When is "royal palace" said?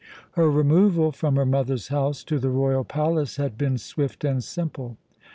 2.49-3.35